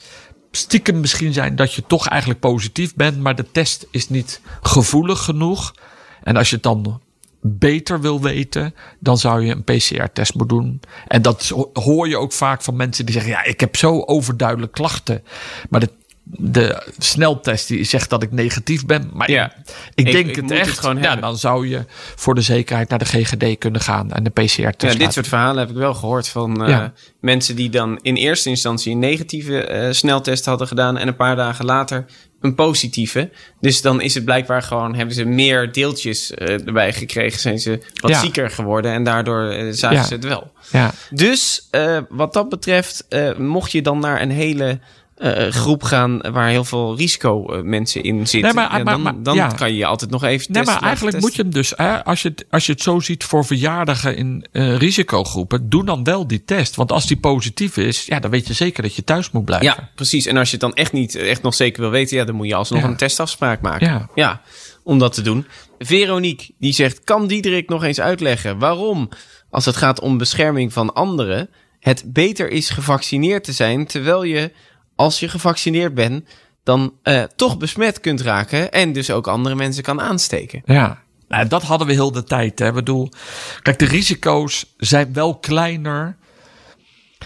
[0.52, 5.20] stiekem misschien zijn dat je toch eigenlijk positief bent, maar de test is niet gevoelig
[5.24, 5.74] genoeg.
[6.24, 7.02] En als je het dan
[7.42, 10.82] beter wil weten, dan zou je een PCR-test moeten doen.
[11.08, 14.72] En dat hoor je ook vaak van mensen die zeggen: Ja, ik heb zo overduidelijk
[14.72, 15.24] klachten.
[15.70, 15.90] Maar de,
[16.32, 19.10] de sneltest die zegt dat ik negatief ben.
[19.14, 19.54] Maar Ja.
[19.96, 20.80] ik, denk ik het moet het echt.
[20.80, 21.22] gewoon ja, hebben.
[21.22, 24.94] dan zou je voor de zekerheid naar de GGD kunnen gaan en de PCR-test.
[24.94, 26.86] Ja, dit soort verhalen heb ik wel gehoord van eh,
[27.22, 31.36] mensen die dan in eerste instantie een negatieve eh, sneltest hadden gedaan en een paar
[31.36, 32.06] dagen later
[32.42, 33.32] een positieve.
[33.60, 37.80] Dus dan is het blijkbaar gewoon, hebben ze meer deeltjes eh, erbij gekregen, zijn ze
[38.02, 38.20] wat Ja.
[38.20, 40.52] zieker geworden en daardoor zagen ze het wel.
[40.72, 40.92] Ja.
[41.10, 41.70] Dus
[42.10, 44.80] wat dat betreft, mocht je dan naar een hele
[45.20, 48.94] eh, groep gaan waar heel veel risico eh, mensen in zitten, Nee, maar- ja, maar-
[48.94, 49.48] dan, maar- dan ja.
[49.48, 51.74] kan je je altijd nog even Nee, testen, maar laten eigenlijk moet je hem dus,
[51.76, 56.04] hè, als, je het, als je het zo ziet voor verjaardagen in risicogroepen, doe dan
[56.04, 56.76] wel die test.
[56.76, 59.68] Want als die positief is, ja, dan weet je zeker dat je thuis moet blijven.
[59.68, 60.26] Ja, precies.
[60.26, 62.48] En als je het dan echt niet echt nog zeker wil weten, ja, dan moet
[62.48, 62.88] je alsnog Ja.
[62.88, 64.10] een testafspraak maken.
[64.16, 64.42] Ja.
[64.84, 65.46] om dat te doen.
[65.80, 69.10] Veronique, die zegt, kan Diederik nog eens uitleggen waarom,
[69.50, 74.52] als het gaat om bescherming van anderen, het beter is gevaccineerd te zijn, terwijl je,
[75.00, 76.26] als je gevaccineerd bent,
[76.64, 80.62] dan eh, toch besmet kunt raken en dus ook andere mensen kan aansteken.
[80.66, 81.02] Ja.
[81.28, 82.60] Nou, dat hadden we heel de tijd.
[82.60, 82.68] Hè.
[82.68, 83.10] Ik bedoel,
[83.62, 86.18] kijk, de risico's zijn wel kleiner,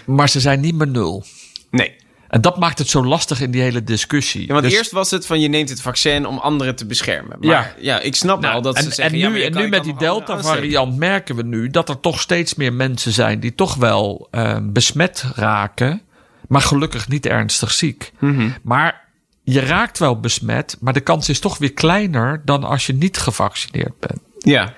[0.06, 1.24] maar ze zijn niet meer nul.
[1.70, 1.94] Nee.
[2.28, 4.46] En dat maakt het zo lastig in die hele discussie.
[4.46, 7.36] Ja, want Dus- eerst was het van je neemt het vaccin om anderen te beschermen.
[7.40, 8.00] Maar ja, Ja.
[8.00, 9.14] ik snap Nou, wel dat en, ze zeggen...
[9.14, 9.96] en ja, nu, maar en kan- nu met die.
[9.96, 14.58] Delta-variant merken we nu dat er toch steeds meer mensen zijn die toch wel eh,
[14.62, 16.02] besmet raken,
[16.48, 18.12] maar gelukkig niet ernstig ziek.
[18.18, 18.50] Mhm.
[18.62, 19.08] Maar
[19.42, 23.16] je raakt wel besmet, maar de kans is toch weer kleiner dan als je niet
[23.16, 24.20] gevaccineerd bent.
[24.38, 24.74] Ja,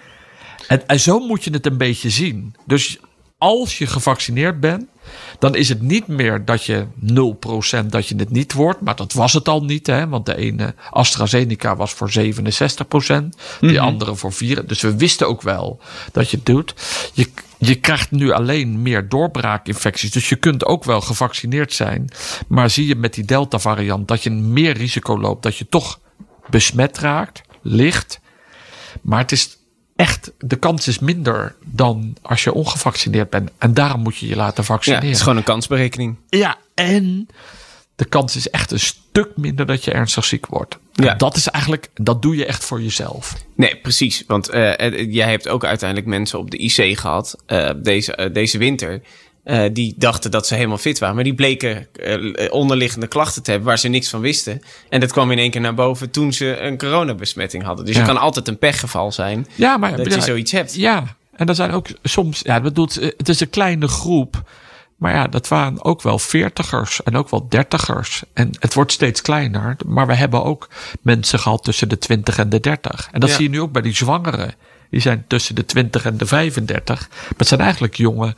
[0.68, 2.54] En, en zo moet je het een beetje zien.
[2.66, 2.98] Dus
[3.38, 4.86] als je gevaccineerd bent,
[5.38, 6.86] dan is het niet meer dat je
[7.82, 8.80] 0% dat je het niet wordt.
[8.80, 10.08] Maar dat was het al niet, hè?
[10.08, 13.28] want de ene AstraZeneca was voor 67%,
[13.60, 14.36] die andere voor 4%.
[14.66, 15.80] Dus we wisten ook wel
[16.12, 16.74] dat je het doet.
[17.12, 20.10] Je, je krijgt nu alleen meer doorbraakinfecties.
[20.10, 22.08] Dus je kunt ook wel gevaccineerd zijn.
[22.48, 26.00] Maar zie je met die Delta-variant dat je meer risico loopt dat je toch
[26.50, 28.20] besmet raakt, licht.
[29.02, 29.55] Maar het is
[29.96, 33.50] echt, de kans is minder dan als je ongevaccineerd bent.
[33.58, 35.06] En daarom moet je je laten ja vaccineren.
[35.06, 36.16] het is gewoon een kansberekening.
[36.28, 37.28] Ja, en
[37.96, 40.78] de kans is echt een stuk minder dat je ernstig ziek wordt.
[40.92, 41.12] Ja.
[41.12, 43.34] En Dat is eigenlijk, dat doe je echt voor jezelf.
[43.54, 44.24] Nee, precies.
[44.26, 49.02] Want eh, jij hebt ook uiteindelijk mensen op de IC gehad eh, deze, deze winter.
[49.46, 51.14] Eh, die dachten dat ze helemaal fit waren.
[51.14, 54.62] Maar die bleken eh, onderliggende klachten te hebben waar ze niks van wisten.
[54.88, 57.84] En dat kwam in één keer naar boven toen ze een coronabesmetting hadden.
[57.84, 58.00] Dus Ja.
[58.00, 60.74] het kan altijd een pechgeval zijn Ja, maar dat je zoiets hebt.
[60.74, 64.42] Ja, en er zijn ook soms, ja, bedoelt, het is een kleine groep.
[64.96, 68.22] Maar ja, dat waren ook wel veertigers en ook wel dertigers.
[68.32, 69.76] En het wordt steeds kleiner.
[69.86, 70.68] Maar we hebben ook
[71.02, 73.08] mensen gehad tussen de 20 en de 30.
[73.12, 73.34] En dat Ja.
[73.34, 74.54] zie je nu ook bij die zwangeren.
[74.90, 77.08] Die zijn tussen de 20 en de 35.
[77.08, 78.34] Maar het zijn eigenlijk jonge,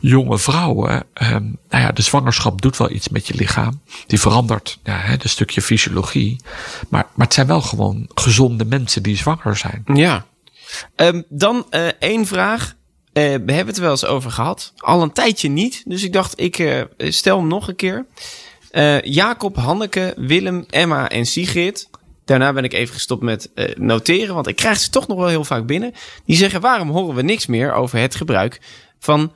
[0.00, 1.04] jonge vrouwen.
[1.12, 3.80] Ehm, nou ja, de zwangerschap doet wel iets met je lichaam.
[4.06, 6.40] Die verandert ja, een stukje fysiologie.
[6.88, 9.82] Maar, maar het zijn wel gewoon gezonde mensen die zwanger zijn.
[9.94, 10.26] Ja.
[10.96, 12.74] Ehm, dan eh, één vraag.
[13.12, 14.72] Eh, we hebben het er wel eens over gehad.
[14.76, 15.82] Al een tijdje niet.
[15.86, 18.06] Dus ik dacht, ik eh, stel hem nog een keer.
[19.02, 21.89] Jacob, Hanneke, Willem, Emma en Sigrid.
[22.30, 25.28] Daarna ben ik even gestopt met eh, noteren, want ik krijg ze toch nog wel
[25.28, 25.92] heel vaak binnen.
[26.24, 28.60] Die zeggen, waarom horen we niks meer over het gebruik
[28.98, 29.32] van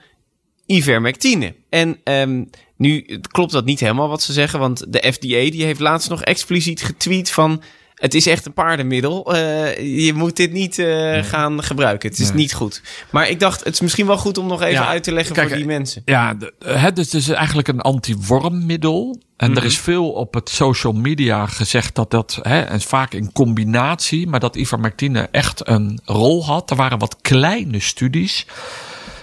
[0.67, 1.55] ivermectine?
[1.69, 2.45] En ehm,
[2.77, 6.23] nu klopt dat niet helemaal wat ze zeggen, want de FDA die heeft laatst nog
[6.23, 7.63] expliciet getweet van...
[8.05, 9.35] Het is echt een paardenmiddel.
[9.35, 12.09] Eh, je moet dit niet eh, gaan gebruiken.
[12.11, 12.37] Het is Nee.
[12.37, 12.83] niet goed.
[13.11, 15.35] Maar ik dacht, het is misschien wel goed om nog even Ja, uit te leggen
[15.35, 16.03] kijk, voor die mensen.
[16.05, 19.21] Ja, de- het is dus eigenlijk een anti-wormmiddel.
[19.37, 23.33] En er is veel op het social media gezegd dat dat, hè, en vaak in
[23.33, 26.71] combinatie, maar dat ivermectine echt een rol had.
[26.71, 28.47] Er waren wat kleine studies.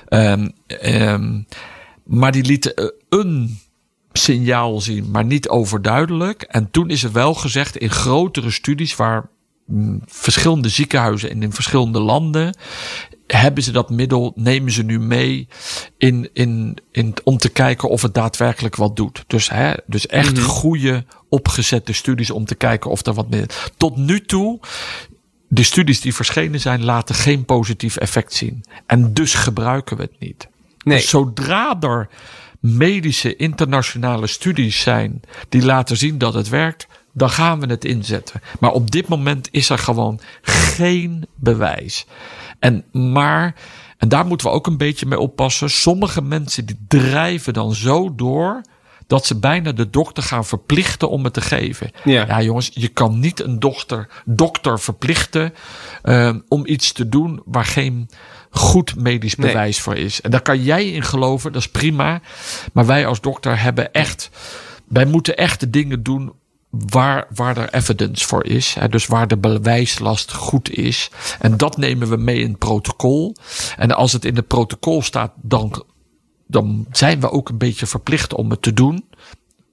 [0.07, 1.41] Ehm, ehm,
[2.03, 3.59] maar die lieten een
[4.13, 6.41] signaal zien, maar niet overduidelijk.
[6.41, 9.29] En toen is er wel gezegd in grotere studies waar
[9.65, 12.55] mm, verschillende ziekenhuizen en in verschillende landen
[13.33, 15.47] hebben ze dat middel, nemen ze nu mee
[15.97, 19.23] in, in, in, om te kijken of het daadwerkelijk wat doet.
[19.27, 23.71] Dus, hè, dus echt goede opgezette studies om te kijken of er wat meer.
[23.77, 24.59] Tot nu toe,
[25.47, 28.63] de studies die verschenen zijn, laten geen positief effect zien.
[28.85, 30.47] En dus gebruiken we het niet.
[30.83, 30.97] Nee.
[30.97, 32.09] Dus zodra er
[32.61, 38.41] medische internationale studies zijn die laten zien dat het werkt, dan gaan we het inzetten.
[38.59, 42.05] Maar op dit moment is er gewoon geen bewijs.
[42.59, 43.55] En maar,
[43.97, 45.69] en daar moeten we ook een beetje mee oppassen.
[45.69, 48.61] Sommige mensen die drijven dan zo door
[49.07, 51.91] dat ze bijna de dokter gaan verplichten om het te geven.
[52.03, 52.41] Ja.
[52.41, 55.53] jongens, je kan niet een dokter, dokter verplichten
[56.01, 58.09] eh, om iets te doen waar geen
[58.51, 59.47] goed medisch Nee.
[59.51, 60.21] bewijs voor is.
[60.21, 62.21] En daar kan jij in geloven, dat is prima.
[62.73, 64.29] Maar wij als dokter hebben echt,
[64.87, 66.31] wij moeten echt de dingen doen
[66.69, 68.73] waar, waar er evidence voor is.
[68.73, 71.09] Hè, dus waar de bewijslast goed is.
[71.39, 73.35] En dat nemen we mee in het protocol.
[73.77, 75.83] En als het in het protocol staat, dan,
[76.47, 79.05] dan zijn we ook een beetje verplicht om het te doen.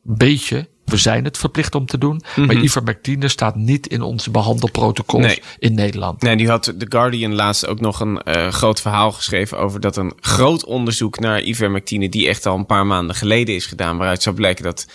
[0.07, 0.69] Een beetje.
[0.89, 2.23] We zijn het verplicht om te doen.
[2.37, 5.43] Maar ivermectine staat niet in onze behandelprotocols Nee.
[5.59, 6.23] in Nederland.
[6.23, 9.97] Nee, nu had The Guardian laatst ook nog een eh, groot verhaal geschreven over dat
[9.97, 14.23] een groot onderzoek naar ivermectine, die echt al een paar maanden geleden is gedaan, waaruit
[14.23, 14.87] zou blijken dat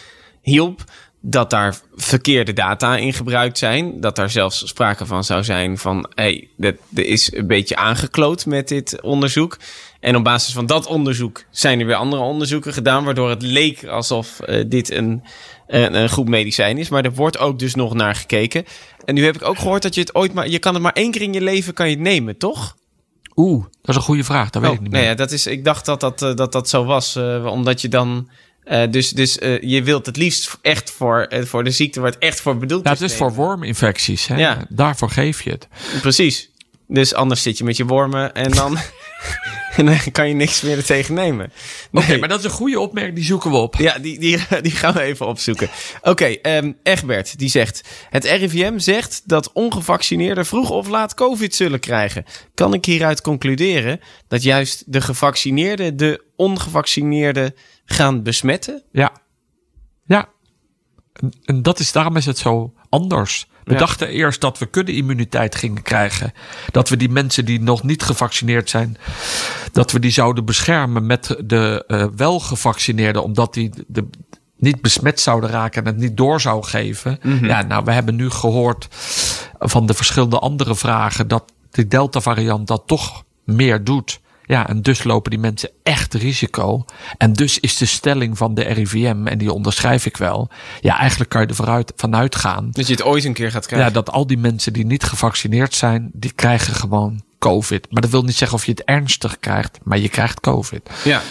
[0.42, 0.84] hielp,
[1.22, 6.12] dat daar verkeerde data in gebruikt zijn, dat daar zelfs sprake van zou zijn van,
[6.16, 9.58] hey, dat, er is een beetje aangekloot met dit onderzoek.
[10.00, 13.86] En op basis van dat onderzoek zijn er weer andere onderzoeken gedaan, waardoor het leek
[13.86, 15.24] alsof eh, dit een,
[15.68, 16.90] een, een goed medicijn is.
[16.90, 18.66] Maar er wordt ook dus nog naar gekeken.
[19.06, 20.94] En nu heb ik ook gehoord dat je het ooit maar, je kan het maar
[20.94, 22.76] één keer in je leven kan je het nemen, toch?
[23.36, 24.50] Oeh, dat is een goede vraag.
[24.50, 25.00] Dat weet ik niet meer.
[25.00, 27.82] nee, ja, dat is, ik dacht dat dat, eh, dat, dat zo was, eh, omdat
[27.82, 28.30] je dan,
[28.64, 32.42] eh, dus, dus je wilt het liefst echt voor, voor de ziekte waar het echt
[32.42, 33.00] voor bedoeld Ja, is.
[33.00, 34.28] het is voor worminfecties.
[34.28, 34.36] Hè?
[34.36, 34.66] Ja.
[34.70, 35.68] Daarvoor geef je het.
[36.02, 36.50] Precies.
[36.88, 38.78] Dus anders zit je met je wormen en dan,
[39.78, 41.52] en dan kan je niks meer er tegen nemen.
[41.92, 43.16] Oké, maar dat is een goede opmerking.
[43.16, 43.76] Die zoeken we op.
[43.76, 45.70] Ja, die, die, die gaan we even opzoeken.
[46.02, 47.82] Oké, ehm, Egbert, die zegt...
[48.10, 52.26] Het RIVM zegt dat ongevaccineerden vroeg of laat COVID zullen krijgen.
[52.54, 57.56] Kan ik hieruit concluderen dat juist de gevaccineerden de ongevaccineerden
[57.86, 58.84] gaan besmetten?
[58.92, 59.12] Ja.
[60.06, 60.33] Ja.
[61.14, 63.48] En, en dat is, daarom is het zo anders.
[63.64, 63.78] We Ja.
[63.78, 66.34] dachten eerst dat we kudde-immuniteit gingen krijgen.
[66.72, 68.98] Dat we die mensen die nog niet gevaccineerd zijn,
[69.72, 74.06] dat we die zouden beschermen met de eh wel gevaccineerden, omdat die de,
[74.58, 77.20] niet besmet zouden raken en het niet door zou geven.
[77.42, 78.88] Ja, nou, we hebben nu gehoord
[79.60, 84.20] van de verschillende andere vragen dat de Delta-variant dat toch meer doet.
[84.54, 86.86] Ja, en dus lopen die mensen echt risico.
[87.18, 90.50] En dus is de stelling van de RIVM, en die onderschrijf ik wel.
[90.82, 92.70] Ja, eigenlijk kan je er vooruit, vanuit gaan.
[92.72, 93.88] Dat je het ooit een keer gaat krijgen.
[93.88, 97.88] Ja, dat al die mensen die niet gevaccineerd zijn, die krijgen gewoon COVID.
[97.90, 100.90] Maar dat wil niet zeggen of je het ernstig krijgt, maar je krijgt COVID.
[101.04, 101.22] Ja.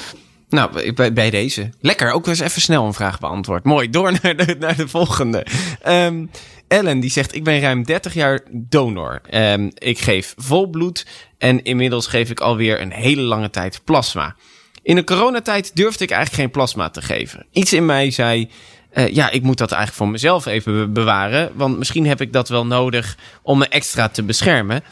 [0.48, 1.70] Nou, bij, bij deze.
[1.80, 3.64] Lekker, ook eens even snel een vraag beantwoord.
[3.64, 5.46] Mooi, door naar de, naar de volgende.
[5.82, 6.24] Ehm,
[6.72, 9.20] Ellen, die zegt, ik ben ruim 30 jaar donor.
[9.30, 11.06] Ehm, ik geef vol bloed
[11.38, 14.36] en inmiddels geef ik alweer een hele lange tijd plasma.
[14.82, 17.46] In de coronatijd durfde ik eigenlijk geen plasma te geven.
[17.52, 18.50] Iets in mij zei,
[18.90, 21.50] eh, ja, ik moet dat eigenlijk voor mezelf even be- bewaren.
[21.54, 24.82] Want misschien heb ik dat wel nodig om me extra te beschermen.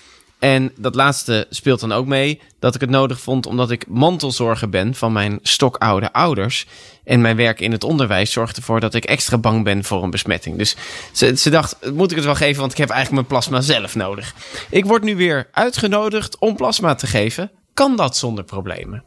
[0.41, 4.69] En dat laatste speelt dan ook mee dat ik het nodig vond omdat ik mantelzorger
[4.69, 6.67] ben van mijn stokoude ouders.
[7.05, 10.11] En mijn werk in het onderwijs zorgt ervoor dat ik extra bang ben voor een
[10.11, 10.59] besmetting.
[10.59, 10.77] Dus
[11.13, 13.95] ze, ze dacht, moet ik het wel geven, want ik heb eigenlijk mijn plasma zelf
[13.95, 14.35] nodig.
[14.71, 17.51] Ik word nu weer uitgenodigd om plasma te geven.
[17.75, 19.05] Kan dat zonder problemen?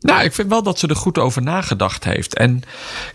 [0.00, 2.34] Nou, ik vind wel dat ze er goed over nagedacht heeft.
[2.34, 2.62] En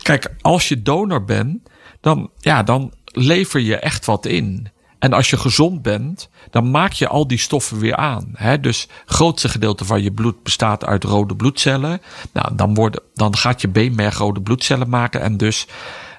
[0.02, 1.70] kijk, als je donor bent,
[2.02, 4.68] dan, ja, dan lever je echt wat in.
[5.00, 8.32] En als je gezond bent, dan maak je al die stoffen weer aan.
[8.34, 8.60] Hè?
[8.60, 12.02] Dus het grootste gedeelte van je bloed bestaat uit rode bloedcellen.
[12.34, 15.68] Nou, dan, dan gaat je beenmerg rode bloedcellen maken en dus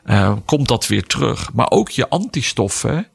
[0.06, 1.52] uh, komt dat weer terug.
[1.52, 3.06] Maar ook je antistoffen,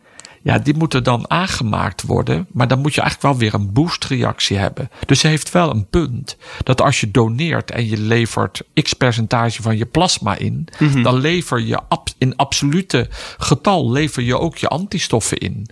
[0.43, 2.47] ja, die moeten dan aangemaakt worden.
[2.51, 4.89] Maar dan moet je eigenlijk wel weer een boostreactie hebben.
[5.05, 6.37] Dus ze heeft wel een punt.
[6.63, 10.67] Dat als je doneert en je levert x percentage van je plasma in.
[10.79, 11.03] Mhm.
[11.03, 15.67] Dan lever je ab in absolute getal lever je ook je antistoffen in.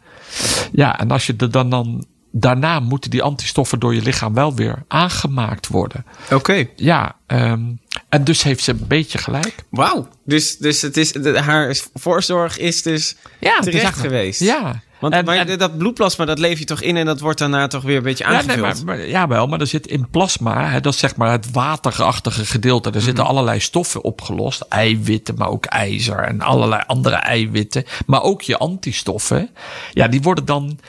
[0.72, 4.56] Ja, en als je er dan, dan daarna moeten die antistoffen door je lichaam wel
[4.56, 6.06] weer aangemaakt worden.
[6.32, 6.68] Oké.
[6.76, 9.56] Ja, um, en dus heeft ze een beetje gelijk.
[9.70, 10.08] Wauw.
[10.26, 14.40] Dus, dus het is, de, haar voorzorg is dus Ja, is terecht geweest.
[14.40, 14.82] Ja.
[15.00, 17.68] Want En- maar en- dat bloedplasma, dat leef je toch in en dat wordt daarna
[17.68, 18.86] toch weer een beetje Ja, nee, aangevuld.
[18.86, 21.52] maar, maar, ja, wel, maar er zit in plasma, hè, dat is zeg maar het
[21.52, 22.92] waterachtige gedeelte.
[22.92, 23.34] Er zitten Mhm.
[23.34, 24.62] allerlei stoffen opgelost.
[24.70, 27.84] Eiwitten, maar ook ijzer en allerlei andere eiwitten.
[28.06, 29.50] Maar ook je antistoffen.
[29.94, 30.80] Ja, die worden dan.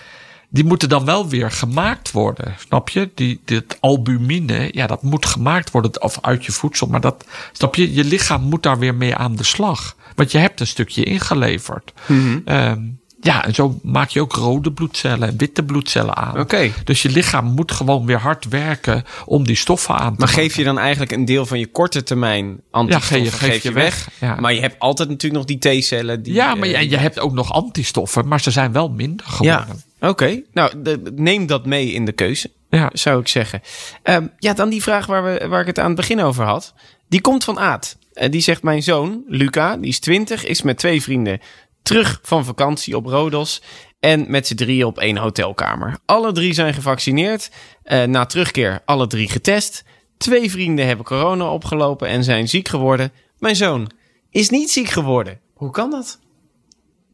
[0.55, 2.55] Die moeten dan wel weer gemaakt worden.
[2.67, 3.11] Snap je?
[3.15, 6.03] Die, dit albumine, ja, dat moet gemaakt worden.
[6.03, 6.87] Of uit je voedsel.
[6.87, 7.95] Maar dat, snap je?
[7.95, 9.97] Je lichaam moet daar weer mee aan de slag.
[10.15, 11.93] Want je hebt een stukje ingeleverd.
[12.07, 12.39] Mhm.
[12.45, 12.81] Ehm,
[13.21, 16.39] ja, en zo maak je ook rode bloedcellen en witte bloedcellen aan.
[16.41, 16.71] Oké.
[16.85, 20.35] Dus je lichaam moet gewoon weer hard werken om die stoffen aan te Maar maken.
[20.43, 23.63] geef je dan eigenlijk een deel van je korte termijn antistoffen Ja, geef je- geef
[23.63, 24.09] je weg.
[24.21, 24.37] Ja.
[24.41, 26.23] Maar je hebt altijd natuurlijk nog die T-cellen.
[26.23, 29.27] Die, Ja, maar eh, je, je hebt ook nog antistoffen, maar ze zijn wel minder
[29.41, 29.67] Ja,
[30.11, 30.43] oké.
[30.53, 32.91] Nou, de- neem dat mee in de keuze, Ja.
[32.93, 33.61] zou ik zeggen.
[34.03, 36.75] Ehm, ja, dan die vraag waar, we, waar ik het aan het begin over had.
[37.09, 37.97] Die komt van Aad.
[38.13, 41.41] Eh, die zegt, mijn zoon, Luca, die is 20, is met twee vrienden
[41.83, 43.63] terug van vakantie op Rodos.
[44.01, 45.99] En met z'n drieën op één hotelkamer.
[46.05, 47.51] Alle drie zijn gevaccineerd.
[47.83, 49.85] Eh, na terugkeer alle drie getest.
[50.17, 53.13] Twee vrienden hebben corona opgelopen en zijn ziek geworden.
[53.39, 53.91] Mijn zoon
[54.31, 55.41] is niet ziek geworden.
[55.55, 56.19] Hoe kan dat?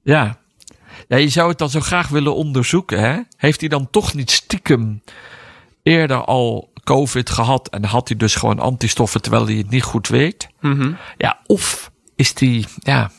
[0.03, 0.39] Ja.
[1.09, 3.01] Ja, je zou het dan zo graag willen onderzoeken.
[3.01, 3.21] Hè?
[3.37, 5.03] Heeft hij dan toch niet stiekem
[5.83, 10.09] eerder al COVID gehad en had hij dus gewoon antistoffen terwijl hij het niet goed
[10.09, 10.49] weet?
[11.19, 13.11] Ja, of is die, ja,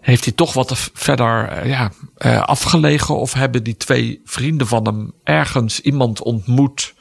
[0.00, 3.16] heeft hij toch wat verder eh, ja, eh, afgelegen?
[3.16, 6.94] Of hebben die twee vrienden van hem ergens iemand ontmoet?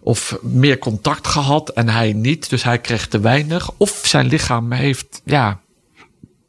[0.00, 3.70] Of meer contact gehad en hij niet, dus hij kreeg te weinig.
[3.76, 5.60] Of zijn lichaam heeft, ja,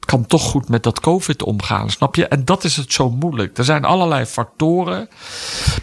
[0.06, 2.28] kan toch goed met dat COVID omgaan, snap je?
[2.28, 3.58] En dat is het zo moeilijk.
[3.58, 5.08] Er zijn allerlei factoren.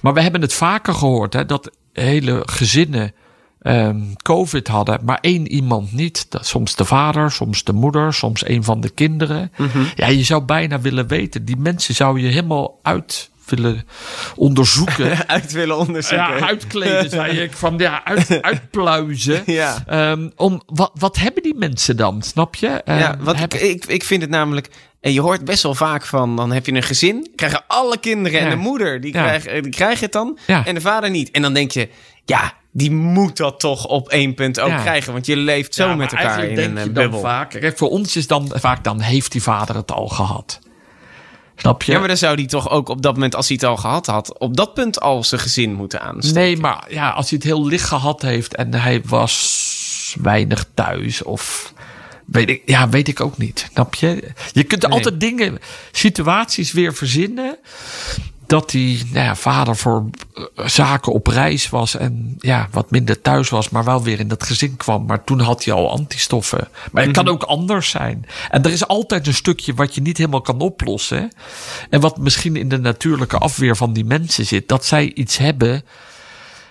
[0.02, 3.12] Maar we hebben het vaker gehoord, hè, dat hele gezinnen
[3.60, 6.30] ehm, COVID hadden, maar één iemand niet.
[6.30, 9.52] Dat, soms de vader, soms de moeder, soms een van de kinderen.
[9.96, 13.84] Ja, je zou bijna willen weten, die mensen zou je helemaal uit willen
[14.36, 15.26] onderzoeken.
[15.28, 16.36] Uit willen onderzoeken.
[16.38, 17.52] ja, uitkleden, zei ik.
[17.52, 19.42] Van ja, uit, uitpluizen.
[19.46, 19.82] Ja.
[19.86, 22.66] Ehm, om, wat, wat hebben die mensen dan, snap je?
[22.66, 24.68] Ja, Ehm, wat ik, hebben- ik, ik vind het namelijk...
[25.00, 28.38] En je hoort best wel vaak van, dan heb je een gezin, krijgen alle kinderen
[28.40, 28.50] en Ja.
[28.50, 29.22] de moeder, die, Ja.
[29.22, 30.66] krijgen, die krijgen het dan, Ja.
[30.66, 31.30] en de vader niet.
[31.30, 31.88] En dan denk je,
[32.24, 34.80] ja, die moet dat toch op één punt ook Ja.
[34.80, 37.20] krijgen, want je leeft zo Ja, met elkaar in een eh, bubbel.
[37.20, 40.60] Vaak, kijk, voor ons is dan vaak, dan heeft die vader het al gehad.
[41.60, 41.92] Snap je?
[41.92, 44.06] Ja, maar dan zou die toch ook op dat moment, als hij het al gehad
[44.06, 46.40] had, op dat punt al zijn gezin moeten aansteken.
[46.40, 51.22] nee, maar ja, als hij het heel licht gehad heeft en hij was weinig thuis
[51.22, 51.72] of...
[52.26, 53.68] Weet ik, ja, weet ik ook niet.
[53.72, 54.32] Snap je?
[54.52, 54.90] Je kunt Nee.
[54.92, 55.58] altijd dingen,
[55.92, 57.58] situaties weer verzinnen.
[58.50, 63.20] Dat die nou ja, vader voor eh, zaken op reis was en ja, wat minder
[63.20, 65.06] thuis was, maar wel weer in dat gezin kwam.
[65.06, 66.68] Maar toen had hij al antistoffen.
[66.92, 68.26] Maar het kan ook anders zijn.
[68.50, 71.32] En er is altijd een stukje wat je niet helemaal kan oplossen.
[71.90, 74.68] En wat misschien in de natuurlijke afweer van die mensen zit.
[74.68, 75.84] Dat zij iets hebben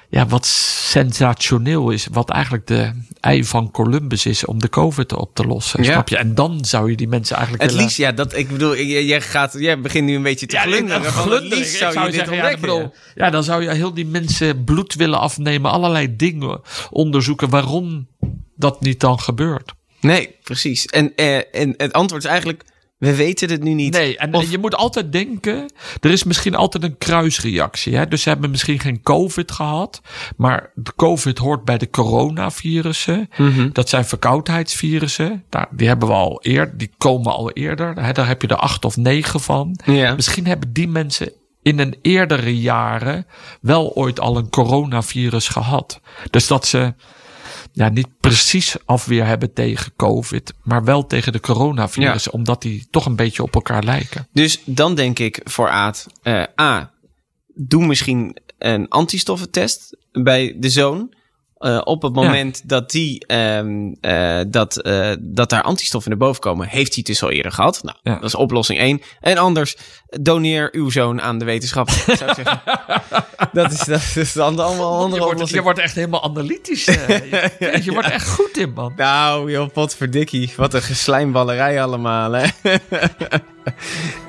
[0.09, 2.07] ja, wat sensationeel is.
[2.11, 5.83] Wat eigenlijk de ei van Columbus is om de COVID op te lossen.
[5.83, 5.91] Ja.
[5.91, 6.17] Snap je?
[6.17, 9.53] En dan zou je die mensen eigenlijk Het liefst, ja, dat, ik bedoel, jij, gaat,
[9.57, 11.01] jij begint nu een beetje te glunderen.
[11.01, 11.57] het glunderen.
[11.57, 14.63] liefst Ik zou je dit zeggen, ja, bedoel, ja, dan zou je heel die mensen
[14.63, 15.71] bloed willen afnemen.
[15.71, 18.07] Allerlei dingen onderzoeken waarom
[18.55, 19.73] dat niet dan gebeurt.
[20.01, 20.85] Nee, precies.
[20.85, 22.63] En, eh, en het antwoord is eigenlijk,
[22.99, 23.93] we weten het nu niet.
[23.93, 27.95] Nee, en Of- je moet altijd denken, er is misschien altijd een kruisreactie.
[27.95, 28.07] Hè?
[28.07, 30.01] Dus ze hebben misschien geen COVID gehad,
[30.38, 33.29] maar de COVID hoort bij de coronavirussen.
[33.38, 33.69] Mhm.
[33.73, 35.43] Dat zijn verkoudheidsvirussen.
[35.49, 38.03] Nou, die hebben we al eerder, die komen al eerder.
[38.03, 38.12] Hè?
[38.12, 39.79] Daar heb je er acht of negen van.
[40.15, 41.31] Misschien hebben die mensen
[41.62, 43.25] in een eerdere jaren
[43.62, 45.99] wel ooit al een coronavirus gehad.
[46.29, 46.93] Dus dat ze
[47.79, 53.05] ja, niet precies afweer hebben tegen COVID, maar wel tegen de coronavirus, omdat die toch
[53.05, 54.27] een beetje op elkaar lijken.
[54.33, 56.91] Dus dan denk ik voor Aad, eh, A,
[57.55, 61.13] doe misschien een antistoffentest bij de zoon.
[61.59, 66.41] Uh, op het moment dat, die, um, uh, dat, uh, dat daar antistoffen naar boven
[66.41, 67.83] komen, heeft hij het dus al eerder gehad.
[67.83, 68.13] Nou, ja.
[68.13, 69.01] dat is oplossing 1.
[69.19, 72.61] En anders, doneer uw zoon aan de wetenschap, zou ik zeggen.
[73.53, 76.85] dat, is, dat is dan allemaal andere je wordt, je wordt echt helemaal analytisch.
[76.85, 77.91] je, je ja.
[77.91, 78.93] wordt echt goed in, man.
[78.95, 80.53] Nou, joh, potverdikkie.
[80.55, 82.47] Wat een geslijmballerij allemaal, hè.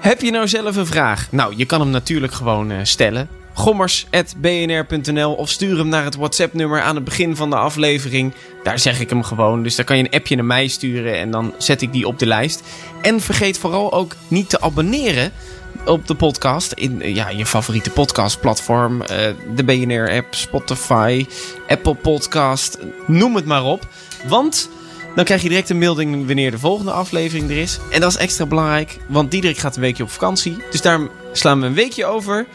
[0.01, 1.33] Heb je nou zelf een vraag?
[1.33, 6.95] Nou, je kan hem natuurlijk gewoon stellen gommers.bnr.nl of stuur hem naar het WhatsApp-nummer aan
[6.95, 8.35] het begin van de aflevering.
[8.63, 9.63] Daar zeg ik hem gewoon.
[9.63, 12.19] Dus dan kan je een appje naar mij sturen en dan zet ik die op
[12.19, 12.63] de lijst.
[13.03, 15.33] En vergeet vooral ook niet te abonneren
[15.85, 19.01] op de podcast in ja, je favoriete podcastplatform.
[19.01, 19.07] Uh,
[19.55, 21.27] de BNR-app, Spotify,
[21.69, 23.89] Apple Podcast, noem het maar op.
[24.29, 24.71] Want
[25.15, 27.79] dan krijg je direct een melding wanneer de volgende aflevering er is.
[27.91, 30.57] En dat is extra belangrijk, want Diederik gaat een weekje op vakantie.
[30.71, 31.01] Dus daar
[31.33, 32.47] slaan we een weekje over.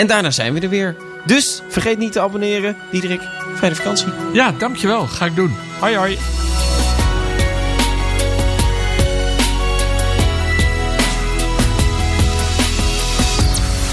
[0.00, 0.96] En daarna zijn we er weer.
[1.24, 2.76] Dus vergeet niet te abonneren.
[2.90, 3.22] Diederik,
[3.56, 4.08] fijne vakantie.
[4.32, 5.06] Ja, dankjewel.
[5.06, 5.54] Ga ik doen.
[5.80, 6.18] Hoi hoi.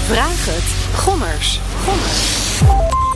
[0.06, 0.98] Vraag het.
[0.98, 1.60] Gommers.
[1.84, 3.07] Gommers.